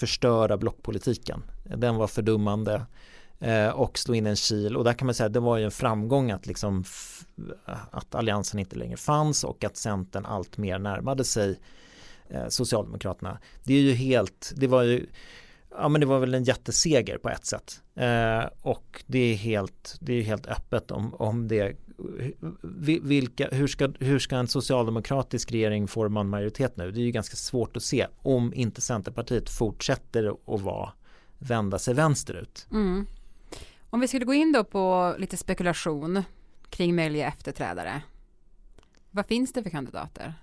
förstöra 0.00 0.56
blockpolitiken. 0.56 1.42
Den 1.64 1.96
var 1.96 2.06
fördummande 2.06 2.86
eh, 3.40 3.68
och 3.68 3.98
slå 3.98 4.14
in 4.14 4.26
en 4.26 4.36
kil 4.36 4.76
och 4.76 4.84
där 4.84 4.92
kan 4.92 5.06
man 5.06 5.14
säga 5.14 5.26
att 5.26 5.32
det 5.32 5.40
var 5.40 5.56
ju 5.56 5.64
en 5.64 5.70
framgång 5.70 6.30
att 6.30 6.46
liksom 6.46 6.84
att 7.90 8.14
alliansen 8.14 8.60
inte 8.60 8.76
längre 8.76 8.96
fanns 8.96 9.44
och 9.44 9.64
att 9.64 9.76
Centern 9.76 10.26
allt 10.26 10.58
mer 10.58 10.78
närmade 10.78 11.24
sig 11.24 11.60
eh, 12.28 12.48
Socialdemokraterna. 12.48 13.38
Det 13.64 13.74
är 13.74 13.80
ju 13.80 13.92
helt, 13.92 14.52
det 14.56 14.66
var 14.66 14.82
ju 14.82 15.06
Ja 15.78 15.88
men 15.88 16.00
det 16.00 16.06
var 16.06 16.18
väl 16.18 16.34
en 16.34 16.44
jätteseger 16.44 17.18
på 17.18 17.28
ett 17.28 17.46
sätt 17.46 17.82
eh, 17.94 18.44
och 18.62 19.04
det 19.06 19.18
är 19.18 19.34
helt, 19.34 19.96
det 20.00 20.12
är 20.12 20.22
helt 20.22 20.46
öppet 20.46 20.90
om, 20.90 21.14
om 21.14 21.48
det 21.48 21.76
vilka, 23.02 23.48
hur, 23.52 23.66
ska, 23.66 23.88
hur 23.98 24.18
ska 24.18 24.36
en 24.36 24.48
socialdemokratisk 24.48 25.52
regering 25.52 25.88
forma 25.88 26.20
en 26.20 26.28
majoritet 26.28 26.76
nu? 26.76 26.90
Det 26.90 27.00
är 27.00 27.04
ju 27.04 27.10
ganska 27.10 27.36
svårt 27.36 27.76
att 27.76 27.82
se 27.82 28.06
om 28.18 28.54
inte 28.54 28.80
Centerpartiet 28.80 29.50
fortsätter 29.50 30.36
att 30.54 30.60
vara 30.60 30.92
vända 31.38 31.78
sig 31.78 31.94
vänsterut. 31.94 32.66
Mm. 32.70 33.06
Om 33.90 34.00
vi 34.00 34.08
skulle 34.08 34.24
gå 34.24 34.34
in 34.34 34.52
då 34.52 34.64
på 34.64 35.14
lite 35.18 35.36
spekulation 35.36 36.22
kring 36.70 36.94
möjliga 36.94 37.28
efterträdare. 37.28 38.02
Vad 39.10 39.26
finns 39.26 39.52
det 39.52 39.62
för 39.62 39.70
kandidater? 39.70 40.34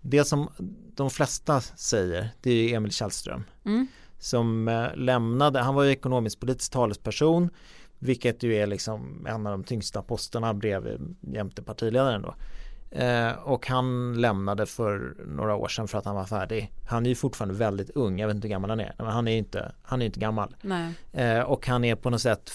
Det 0.00 0.24
som 0.24 0.50
de 0.94 1.10
flesta 1.10 1.60
säger 1.60 2.28
det 2.40 2.50
är 2.50 2.76
Emil 2.76 2.92
Källström 2.92 3.44
mm. 3.64 3.86
som 4.18 4.68
eh, 4.68 4.96
lämnade, 4.96 5.60
han 5.60 5.74
var 5.74 5.84
ju 5.84 5.90
ekonomisk 5.90 6.40
politisk 6.40 6.72
talesperson 6.72 7.50
vilket 7.98 8.42
ju 8.42 8.54
är 8.54 8.66
liksom 8.66 9.26
en 9.26 9.46
av 9.46 9.52
de 9.52 9.64
tyngsta 9.64 10.02
posterna 10.02 10.54
bredvid 10.54 11.16
jämte 11.20 11.62
partiledaren 11.62 12.22
då. 12.22 12.34
Eh, 12.94 13.32
och 13.32 13.66
han 13.66 14.14
lämnade 14.20 14.66
för 14.66 15.14
några 15.26 15.54
år 15.54 15.68
sedan 15.68 15.88
för 15.88 15.98
att 15.98 16.04
han 16.04 16.14
var 16.14 16.24
färdig. 16.24 16.72
Han 16.88 17.06
är 17.06 17.08
ju 17.08 17.14
fortfarande 17.14 17.54
väldigt 17.54 17.90
ung, 17.90 18.18
jag 18.18 18.26
vet 18.26 18.34
inte 18.34 18.48
hur 18.48 18.52
gammal 18.52 18.70
han 18.70 18.80
är, 18.80 18.94
men 18.98 19.06
han 19.06 19.28
är 19.28 19.36
inte, 19.36 19.72
han 19.82 20.02
är 20.02 20.06
inte 20.06 20.20
gammal. 20.20 20.56
Eh, 21.12 21.40
och 21.40 21.66
han 21.66 21.84
är 21.84 21.94
på 21.94 22.10
något 22.10 22.20
sätt 22.20 22.50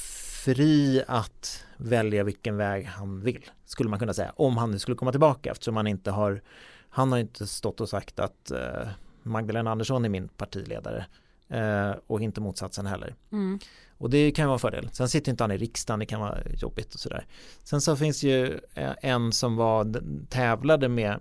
fri 0.45 1.03
att 1.07 1.65
välja 1.77 2.23
vilken 2.23 2.57
väg 2.57 2.85
han 2.85 3.21
vill, 3.21 3.45
skulle 3.65 3.89
man 3.89 3.99
kunna 3.99 4.13
säga, 4.13 4.33
om 4.35 4.57
han 4.57 4.71
nu 4.71 4.79
skulle 4.79 4.97
komma 4.97 5.11
tillbaka 5.11 5.51
eftersom 5.51 5.77
han 5.77 5.87
inte 5.87 6.11
har, 6.11 6.41
han 6.89 7.11
har 7.11 7.19
inte 7.19 7.47
stått 7.47 7.81
och 7.81 7.89
sagt 7.89 8.19
att 8.19 8.51
eh, 8.51 8.87
Magdalena 9.23 9.71
Andersson 9.71 10.05
är 10.05 10.09
min 10.09 10.27
partiledare 10.27 11.05
eh, 11.49 11.91
och 12.07 12.21
inte 12.21 12.41
motsatsen 12.41 12.85
heller. 12.85 13.15
Mm. 13.31 13.59
Och 13.97 14.09
det 14.09 14.31
kan 14.31 14.45
vara 14.45 14.55
en 14.55 14.59
fördel. 14.59 14.89
Sen 14.91 15.09
sitter 15.09 15.31
inte 15.31 15.43
han 15.43 15.51
i 15.51 15.57
riksdagen, 15.57 15.99
det 15.99 16.05
kan 16.05 16.19
vara 16.19 16.37
jobbigt 16.57 16.93
och 16.93 16.99
sådär. 16.99 17.25
Sen 17.63 17.81
så 17.81 17.95
finns 17.95 18.23
ju 18.23 18.59
eh, 18.73 18.91
en 19.01 19.31
som 19.31 19.55
var 19.55 20.01
tävlade 20.29 20.89
med 20.89 21.19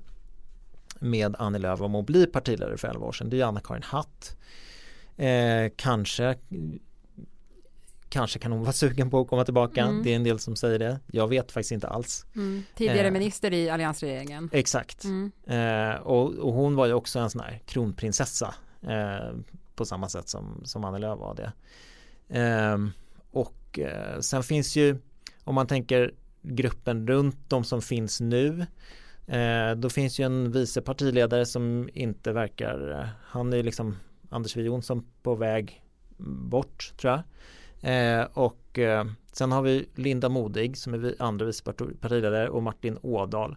med 1.00 1.37
Annie 1.38 1.58
Lööf 1.58 1.80
om 1.80 1.94
att 1.94 2.06
bli 2.06 2.26
partiledare 2.26 2.76
för 2.76 2.88
11 2.88 3.06
år 3.06 3.12
sedan. 3.12 3.30
Det 3.30 3.40
är 3.40 3.44
Anna-Karin 3.44 3.82
Hatt. 3.82 4.37
Eh, 5.16 5.73
kanske 5.76 6.37
Kanske 8.08 8.38
kan 8.38 8.52
hon 8.52 8.61
vara 8.61 8.73
sugen 8.73 9.11
på 9.11 9.20
att 9.20 9.28
komma 9.28 9.44
tillbaka. 9.44 9.85
Mm. 9.85 10.02
Det 10.02 10.11
är 10.12 10.16
en 10.16 10.25
del 10.25 10.38
som 10.38 10.56
säger 10.56 10.78
det. 10.78 11.00
Jag 11.06 11.28
vet 11.28 11.52
faktiskt 11.52 11.73
inte 11.73 11.88
alls. 11.88 12.26
Mm. 12.37 12.62
Tidigare 12.75 13.06
eh, 13.06 13.12
minister 13.12 13.52
i 13.52 13.70
alliansregeringen. 13.70 14.50
Exakt. 14.52 15.04
Mm. 15.04 15.32
Eh, 15.47 15.97
och, 16.00 16.35
och, 16.35 16.52
hon 16.52 16.76
var 16.76 16.87
ju 16.87 16.92
också 16.92 17.18
en 17.18 17.30
sån 17.30 17.40
här 17.40 17.61
kronprinsessa. 17.66 18.54
På 19.78 19.85
samma 19.85 20.08
sätt 20.08 20.28
som, 20.28 20.61
som 20.64 20.85
Annie 20.85 20.99
Lööf 20.99 21.18
var 21.18 21.35
det. 21.35 21.52
Ehm, 22.28 22.90
och 23.30 23.78
eh, 23.78 24.20
sen 24.20 24.42
finns 24.42 24.76
ju, 24.76 24.99
om 25.44 25.54
man 25.54 25.66
tänker 25.66 26.14
gruppen 26.42 27.08
runt 27.08 27.37
de 27.49 27.64
som 27.64 27.82
finns 27.82 28.20
nu, 28.20 28.66
eh, 29.26 29.70
då 29.76 29.90
finns 29.90 30.20
ju 30.20 30.25
en 30.25 30.52
vice 30.52 30.82
partiledare 30.82 31.47
som 31.47 31.88
inte 31.92 32.32
verkar, 32.32 32.90
eh, 32.90 33.08
han 33.23 33.52
är 33.52 33.62
liksom 33.62 33.97
Anders 34.30 34.56
W 34.56 34.66
Jonsson 34.66 35.04
på 35.23 35.35
väg 35.35 35.82
bort 36.49 36.92
tror 36.97 37.12
jag. 37.12 37.23
Eh, 38.20 38.26
och 38.32 38.78
eh, 38.78 39.06
sen 39.32 39.52
har 39.52 39.62
vi 39.62 39.88
Linda 39.94 40.28
Modig 40.28 40.76
som 40.76 40.94
är 40.94 41.14
andra 41.18 41.47
vice 41.47 41.64
partiledare 42.00 42.49
och 42.49 42.62
Martin 42.62 42.99
Ådahl 43.02 43.56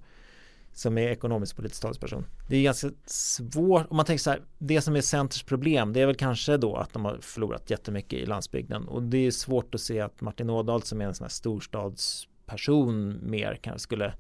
som 0.73 0.97
är 0.97 1.07
ekonomisk 1.07 1.55
politisk 1.55 1.81
talesperson. 1.81 2.25
Det 2.49 2.57
är 2.57 2.63
ganska 2.63 2.89
svårt, 3.05 3.87
om 3.89 3.97
man 3.97 4.05
tänker 4.05 4.23
så 4.23 4.29
här, 4.29 4.41
det 4.57 4.81
som 4.81 4.95
är 4.95 5.01
Centers 5.01 5.43
problem 5.43 5.93
det 5.93 6.01
är 6.01 6.05
väl 6.05 6.15
kanske 6.15 6.57
då 6.57 6.75
att 6.75 6.93
de 6.93 7.05
har 7.05 7.17
förlorat 7.21 7.69
jättemycket 7.69 8.19
i 8.19 8.25
landsbygden 8.25 8.87
och 8.87 9.03
det 9.03 9.17
är 9.17 9.31
svårt 9.31 9.75
att 9.75 9.81
se 9.81 9.99
att 9.99 10.21
Martin 10.21 10.49
Ådahl 10.49 10.83
som 10.83 11.01
är 11.01 11.05
en 11.05 11.15
sån 11.15 11.23
här 11.23 11.29
storstadsperson 11.29 13.19
mer 13.29 13.59
kanske 13.61 13.79
skulle, 13.79 14.13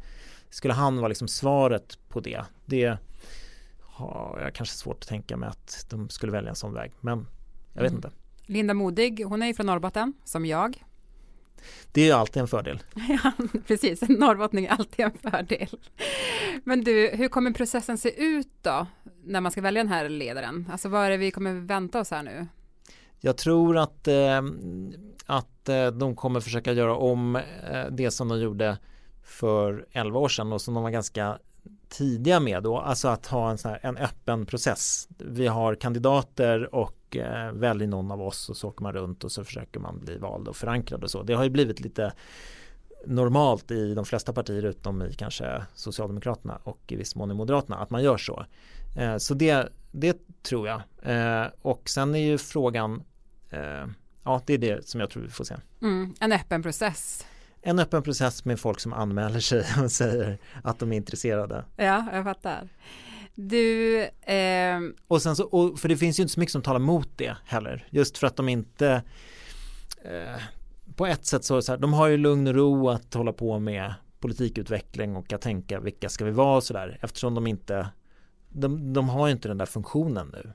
skulle 0.49 0.73
han 0.73 0.97
vara 0.97 1.07
liksom 1.07 1.27
svaret 1.27 1.97
på 2.09 2.19
det? 2.19 2.41
Det 2.65 2.97
har 3.81 4.39
jag 4.43 4.55
kanske 4.55 4.75
svårt 4.75 4.97
att 5.01 5.07
tänka 5.07 5.37
mig 5.37 5.49
att 5.49 5.85
de 5.89 6.09
skulle 6.09 6.31
välja 6.31 6.49
en 6.49 6.55
sån 6.55 6.73
väg, 6.73 6.91
men 6.99 7.27
jag 7.73 7.81
vet 7.81 7.91
mm. 7.91 7.97
inte. 7.97 8.11
Linda 8.45 8.73
Modig, 8.73 9.23
hon 9.25 9.41
är 9.41 9.47
ju 9.47 9.53
från 9.53 9.65
Norrbotten, 9.65 10.13
som 10.23 10.45
jag. 10.45 10.83
Det 11.91 12.09
är 12.09 12.15
alltid 12.15 12.41
en 12.41 12.47
fördel. 12.47 12.79
Ja, 13.23 13.31
precis. 13.67 14.03
En 14.03 14.13
norrbottning 14.13 14.65
är 14.65 14.69
alltid 14.69 15.05
en 15.05 15.31
fördel. 15.31 15.79
Men 16.63 16.83
du, 16.83 17.09
hur 17.13 17.27
kommer 17.27 17.51
processen 17.51 17.97
se 17.97 18.23
ut 18.23 18.49
då, 18.61 18.87
när 19.23 19.41
man 19.41 19.51
ska 19.51 19.61
välja 19.61 19.83
den 19.83 19.91
här 19.91 20.09
ledaren? 20.09 20.69
Alltså 20.71 20.89
vad 20.89 21.05
är 21.05 21.09
det 21.09 21.17
vi 21.17 21.31
kommer 21.31 21.53
vänta 21.53 21.99
oss 21.99 22.11
här 22.11 22.23
nu? 22.23 22.47
Jag 23.19 23.37
tror 23.37 23.77
att, 23.77 24.07
eh, 24.07 24.41
att 25.25 25.69
eh, 25.69 25.87
de 25.87 26.15
kommer 26.15 26.39
försöka 26.39 26.73
göra 26.73 26.95
om 26.95 27.35
eh, 27.35 27.85
det 27.91 28.11
som 28.11 28.27
de 28.27 28.39
gjorde 28.39 28.77
för 29.23 29.85
11 29.91 30.19
år 30.19 30.29
sedan 30.29 30.53
och 30.53 30.61
som 30.61 30.73
de 30.73 30.83
var 30.83 30.89
ganska 30.89 31.37
tidiga 31.89 32.39
med 32.39 32.63
då, 32.63 32.77
alltså 32.79 33.07
att 33.07 33.27
ha 33.27 33.51
en, 33.51 33.57
sån 33.57 33.71
här, 33.71 33.79
en 33.83 33.97
öppen 33.97 34.45
process. 34.45 35.07
Vi 35.17 35.47
har 35.47 35.75
kandidater 35.75 36.75
och 36.75 37.00
eh, 37.15 37.51
väljer 37.51 37.87
någon 37.87 38.11
av 38.11 38.21
oss 38.21 38.49
och 38.49 38.57
så 38.57 38.67
åker 38.67 38.83
man 38.83 38.93
runt 38.93 39.23
och 39.23 39.31
så 39.31 39.43
försöker 39.43 39.79
man 39.79 39.99
bli 39.99 40.17
vald 40.17 40.47
och 40.47 40.55
förankrad 40.55 41.03
och 41.03 41.11
så. 41.11 41.23
Det 41.23 41.33
har 41.33 41.43
ju 41.43 41.49
blivit 41.49 41.79
lite 41.79 42.13
normalt 43.05 43.71
i 43.71 43.93
de 43.93 44.05
flesta 44.05 44.33
partier 44.33 44.65
utom 44.65 45.01
i 45.01 45.13
kanske 45.13 45.65
Socialdemokraterna 45.73 46.59
och 46.63 46.79
i 46.87 46.95
viss 46.95 47.15
mån 47.15 47.31
i 47.31 47.33
Moderaterna 47.33 47.77
att 47.77 47.89
man 47.89 48.03
gör 48.03 48.17
så. 48.17 48.45
Eh, 48.97 49.17
så 49.17 49.33
det, 49.33 49.69
det 49.91 50.17
tror 50.43 50.67
jag. 50.67 50.81
Eh, 51.03 51.47
och 51.61 51.89
sen 51.89 52.15
är 52.15 52.19
ju 52.19 52.37
frågan 52.37 53.03
eh, 53.49 53.85
Ja, 54.23 54.41
det 54.45 54.53
är 54.53 54.57
det 54.57 54.87
som 54.87 54.99
jag 54.99 55.09
tror 55.09 55.23
vi 55.23 55.29
får 55.29 55.43
se. 55.43 55.55
Mm, 55.81 56.13
en 56.19 56.31
öppen 56.31 56.63
process 56.63 57.25
en 57.61 57.79
öppen 57.79 58.03
process 58.03 58.45
med 58.45 58.59
folk 58.59 58.79
som 58.79 58.93
anmäler 58.93 59.39
sig 59.39 59.65
och 59.83 59.91
säger 59.91 60.37
att 60.63 60.79
de 60.79 60.91
är 60.91 60.97
intresserade. 60.97 61.65
Ja, 61.75 62.05
jag 62.13 62.23
fattar. 62.23 62.69
Du... 63.35 63.99
Eh... 64.21 64.79
Och 65.07 65.21
sen 65.21 65.35
så, 65.35 65.43
och 65.43 65.79
för 65.79 65.89
det 65.89 65.97
finns 65.97 66.19
ju 66.19 66.21
inte 66.23 66.33
så 66.33 66.39
mycket 66.39 66.51
som 66.51 66.61
talar 66.61 66.79
mot 66.79 67.09
det 67.15 67.35
heller. 67.45 67.87
Just 67.89 68.17
för 68.17 68.27
att 68.27 68.35
de 68.35 68.49
inte 68.49 69.03
eh, 70.03 70.41
på 70.95 71.05
ett 71.05 71.25
sätt 71.25 71.43
så, 71.43 71.61
så 71.61 71.71
här, 71.71 71.79
de 71.79 71.93
har 71.93 72.07
ju 72.07 72.17
lugn 72.17 72.47
och 72.47 72.55
ro 72.55 72.89
att 72.89 73.13
hålla 73.13 73.33
på 73.33 73.59
med 73.59 73.93
politikutveckling 74.19 75.15
och 75.15 75.33
att 75.33 75.41
tänka 75.41 75.79
vilka 75.79 76.09
ska 76.09 76.25
vi 76.25 76.31
vara 76.31 76.57
och 76.57 76.63
sådär 76.63 76.99
eftersom 77.01 77.35
de 77.35 77.47
inte 77.47 77.89
de, 78.49 78.93
de 78.93 79.09
har 79.09 79.27
ju 79.27 79.33
inte 79.33 79.47
den 79.47 79.57
där 79.57 79.65
funktionen 79.65 80.33
nu. 80.33 80.53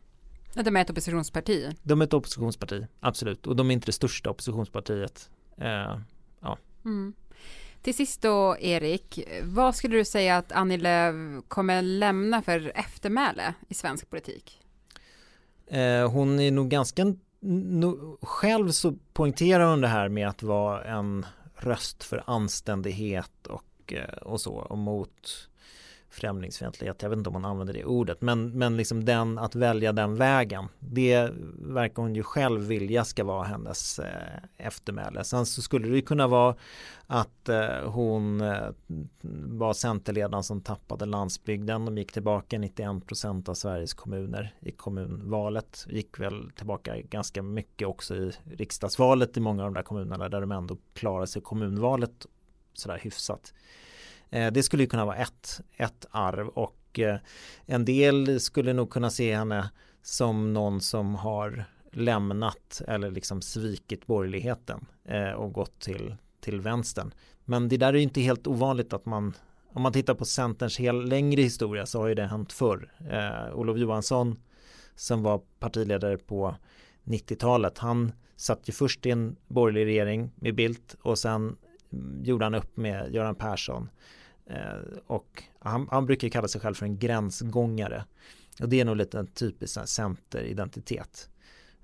De 0.63 0.77
är 0.77 0.81
ett 0.81 0.91
oppositionsparti. 0.91 1.77
De 1.83 2.01
är 2.01 2.05
ett 2.05 2.15
oppositionsparti, 2.15 2.87
absolut. 3.01 3.47
Och 3.47 3.57
de 3.57 3.71
är 3.71 3.75
inte 3.75 3.87
det 3.87 3.93
största 3.93 4.31
oppositionspartiet. 4.31 5.31
Eh, 5.59 6.01
ja. 6.41 6.59
Mm. 6.85 7.15
Till 7.87 7.95
sist 7.95 8.23
då, 8.23 8.57
Erik, 8.61 9.21
vad 9.43 9.75
skulle 9.75 9.97
du 9.97 10.05
säga 10.05 10.37
att 10.37 10.53
Annie 10.53 10.77
Lööf 10.77 11.15
kommer 11.49 11.83
lämna 11.83 12.43
för 12.43 12.73
eftermäle 12.75 13.55
i 13.69 13.75
svensk 13.75 14.11
politik? 14.11 14.61
Eh, 15.67 16.11
hon 16.11 16.41
är 16.41 16.51
nog 16.51 16.69
ganska, 16.69 17.15
no, 17.41 18.19
själv 18.23 18.71
så 18.71 18.95
poängterar 19.13 19.71
hon 19.71 19.81
det 19.81 19.89
här 19.89 20.09
med 20.09 20.29
att 20.29 20.43
vara 20.43 20.85
en 20.85 21.27
röst 21.57 22.05
för 22.05 22.25
anständighet 22.27 23.47
och, 23.47 23.93
eh, 23.93 24.17
och 24.23 24.41
så 24.41 24.55
och 24.55 24.79
mot 24.79 25.49
främlingsfientlighet, 26.11 27.03
jag 27.03 27.11
vet 27.11 27.17
inte 27.17 27.31
om 27.31 27.33
man 27.33 27.45
använder 27.45 27.75
det 27.75 27.85
ordet, 27.85 28.21
men, 28.21 28.59
men 28.59 28.77
liksom 28.77 29.05
den, 29.05 29.39
att 29.39 29.55
välja 29.55 29.93
den 29.93 30.17
vägen, 30.17 30.69
det 30.79 31.31
verkar 31.59 32.03
hon 32.03 32.15
ju 32.15 32.23
själv 32.23 32.61
vilja 32.61 33.05
ska 33.05 33.25
vara 33.25 33.45
hennes 33.45 33.99
eh, 33.99 34.39
eftermäle. 34.57 35.25
Sen 35.25 35.47
så 35.47 35.63
skulle 35.63 35.89
det 35.89 35.97
ju 35.97 36.03
kunna 36.03 36.27
vara 36.27 36.55
att 37.07 37.49
eh, 37.49 37.91
hon 37.91 38.41
eh, 38.41 38.69
var 39.47 39.73
centerledaren 39.73 40.45
som 40.45 40.61
tappade 40.61 41.07
landsbygden. 41.07 41.85
De 41.85 41.99
gick 41.99 42.13
tillbaka 42.13 42.57
91% 42.57 43.49
av 43.49 43.55
Sveriges 43.55 43.95
kommuner 43.95 44.55
i 44.61 44.73
kommunvalet. 44.73 45.87
Gick 45.89 46.21
väl 46.21 46.51
tillbaka 46.57 47.01
ganska 47.01 47.43
mycket 47.43 47.89
också 47.89 48.17
i 48.17 48.33
riksdagsvalet 48.45 49.37
i 49.37 49.41
många 49.41 49.63
av 49.63 49.67
de 49.67 49.75
där 49.75 49.83
kommunerna 49.83 50.29
där 50.29 50.41
de 50.41 50.53
ändå 50.53 50.77
klarade 50.95 51.27
sig 51.27 51.43
kommunvalet 51.43 52.27
sådär 52.75 52.99
hyfsat. 53.03 53.55
Eh, 54.31 54.53
det 54.53 54.63
skulle 54.63 54.87
kunna 54.87 55.05
vara 55.05 55.17
ett, 55.17 55.61
ett 55.77 56.07
arv 56.11 56.49
och 56.49 56.99
eh, 56.99 57.19
en 57.67 57.85
del 57.85 58.41
skulle 58.41 58.73
nog 58.73 58.91
kunna 58.91 59.11
se 59.11 59.37
henne 59.37 59.71
som 60.03 60.53
någon 60.53 60.81
som 60.81 61.15
har 61.15 61.65
lämnat 61.93 62.83
eller 62.89 63.11
liksom 63.11 63.43
svikit 63.43 64.07
borgerligheten 64.07 64.87
eh, 65.05 65.31
och 65.31 65.53
gått 65.53 65.81
till, 65.81 66.17
till 66.41 66.61
vänstern. 66.61 67.15
Men 67.45 67.69
det 67.69 67.77
där 67.77 67.95
är 67.95 67.99
inte 67.99 68.21
helt 68.21 68.47
ovanligt 68.47 68.93
att 68.93 69.07
man 69.07 69.35
om 69.77 69.83
man 69.83 69.93
tittar 69.93 70.15
på 70.15 70.25
Centerns 70.25 70.77
hel 70.77 71.09
längre 71.09 71.43
historia 71.43 71.87
så 71.87 72.01
har 72.01 72.09
ju 72.09 72.15
det 72.15 72.27
hänt 72.27 72.53
förr. 72.53 72.93
Eh, 73.11 73.59
Olof 73.59 73.79
Johansson 73.79 74.39
som 74.95 75.23
var 75.23 75.41
partiledare 75.59 76.19
på 76.19 76.57
90-talet 77.05 77.79
han 77.79 78.13
satt 78.37 78.69
ju 78.69 78.73
först 78.73 79.07
i 79.07 79.11
en 79.11 79.37
borgerlig 79.47 79.87
regering 79.87 80.31
med 80.37 80.55
Bildt 80.55 80.97
och 81.03 81.19
sen 81.19 81.57
gjorde 82.23 82.45
han 82.45 82.55
upp 82.55 82.77
med 82.77 83.15
Göran 83.15 83.35
Persson. 83.35 83.89
Eh, 84.51 84.99
och 85.07 85.43
han, 85.59 85.89
han, 85.91 86.07
brukar 86.07 86.29
kalla 86.29 86.49
sig 86.49 86.61
själv 86.61 86.75
för 86.75 86.87
en 86.87 86.99
gränsgångare. 86.99 88.05
Och 88.61 88.69
det 88.69 88.81
är 88.81 88.85
nog 88.85 88.97
lite 88.97 89.19
en 89.19 89.27
typisk 89.27 89.89
centeridentitet. 89.89 91.29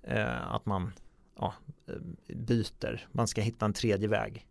Eh, 0.03 0.53
att 0.55 0.67
man 0.67 0.93
ja, 1.39 1.55
byter, 2.29 3.07
man 3.13 3.29
ska 3.29 3.41
hitta 3.41 3.65
en 3.65 3.73
tredje 3.73 4.09
väg. 4.09 4.47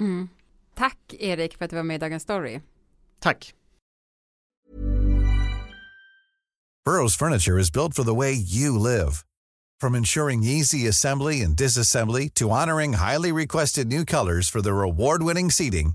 Mm. 0.00 0.28
Tack 0.74 1.14
Erik 1.18 1.58
för 1.58 1.64
att 1.64 1.70
du 1.70 1.76
var 1.76 1.82
med 1.82 1.94
i 1.94 1.98
Dagens 1.98 2.22
Story. 2.22 2.60
Tack. 3.20 3.54
Burrows 6.84 7.16
furniture 7.16 7.58
is 7.60 7.72
built 7.72 7.94
for 7.94 8.04
the 8.04 8.14
way 8.14 8.32
you 8.32 8.78
live. 8.78 9.24
From 9.80 9.94
ensuring 9.94 10.44
easy 10.44 10.86
assembly 10.88 11.42
and 11.42 11.56
disassembly 11.56 12.28
to 12.34 12.50
honoring 12.50 12.92
highly 12.94 13.32
requested 13.32 13.86
new 13.86 14.04
colors 14.04 14.50
for 14.50 14.62
their 14.62 14.82
award-winning 14.82 15.50
seating, 15.50 15.94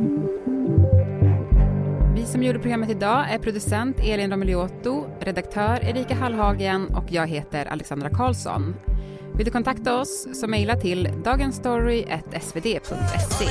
Vi 2.31 2.33
som 2.33 2.43
gjorde 2.43 2.59
programmet 2.59 2.89
idag 2.89 3.31
är 3.31 3.39
producent 3.39 3.99
Elin 3.99 4.31
Romeliotto, 4.31 5.05
redaktör 5.19 5.79
Erika 5.83 6.15
Hallhagen 6.15 6.95
och 6.95 7.03
jag 7.09 7.27
heter 7.27 7.65
Alexandra 7.65 8.09
Karlsson. 8.09 8.75
Vill 9.35 9.45
du 9.45 9.51
kontakta 9.51 9.99
oss 9.99 10.27
så 10.33 10.47
mejla 10.47 10.75
till 10.75 11.09
dagensstory.svd.se. 11.23 13.45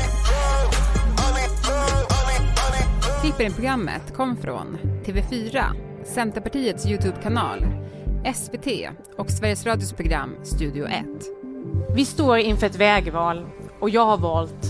Klippen 3.23 3.47
i 3.47 3.51
programmet 3.51 4.15
kom 4.17 4.37
från 4.37 4.79
TV4, 5.05 5.63
Centerpartiets 6.05 6.87
Youtube-kanal, 6.87 7.67
SVT 8.35 8.67
och 9.17 9.31
Sveriges 9.31 9.67
Radios 9.67 9.93
program 9.93 10.37
Studio 10.43 10.87
1. 10.87 11.05
Vi 11.95 12.05
står 12.05 12.39
inför 12.39 12.67
ett 12.67 12.77
vägval 12.77 13.47
och 13.81 13.91
jag 13.91 14.07
har 14.07 14.19
valt 14.19 14.67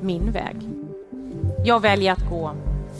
min 0.00 0.32
väg. 0.32 0.56
Jag 1.64 1.80
väljer 1.80 2.12
att 2.12 2.28
gå 2.30 2.69